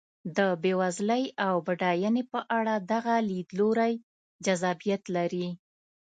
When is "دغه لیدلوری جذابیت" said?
2.91-5.03